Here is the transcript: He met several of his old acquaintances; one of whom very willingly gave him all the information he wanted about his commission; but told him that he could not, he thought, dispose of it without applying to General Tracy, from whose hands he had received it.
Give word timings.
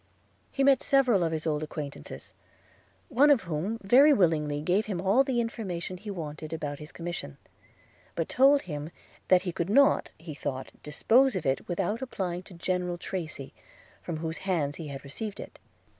He 0.51 0.63
met 0.63 0.81
several 0.81 1.23
of 1.23 1.31
his 1.31 1.45
old 1.45 1.61
acquaintances; 1.61 2.33
one 3.07 3.29
of 3.29 3.41
whom 3.43 3.77
very 3.83 4.11
willingly 4.11 4.59
gave 4.63 4.87
him 4.87 4.99
all 4.99 5.23
the 5.23 5.39
information 5.39 5.97
he 5.97 6.09
wanted 6.09 6.51
about 6.51 6.79
his 6.79 6.91
commission; 6.91 7.37
but 8.15 8.27
told 8.27 8.63
him 8.63 8.89
that 9.27 9.43
he 9.43 9.51
could 9.51 9.69
not, 9.69 10.09
he 10.17 10.33
thought, 10.33 10.71
dispose 10.81 11.35
of 11.35 11.45
it 11.45 11.67
without 11.67 12.01
applying 12.01 12.41
to 12.41 12.55
General 12.55 12.97
Tracy, 12.97 13.53
from 14.01 14.17
whose 14.17 14.39
hands 14.39 14.77
he 14.77 14.87
had 14.87 15.03
received 15.03 15.39
it. 15.39 15.59